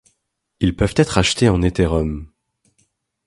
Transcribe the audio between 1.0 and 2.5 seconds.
achetés en Ethereum.